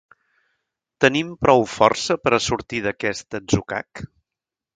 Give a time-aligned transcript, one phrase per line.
[1.03, 4.05] Tenim prou força per a sortir d’aquest atzucac?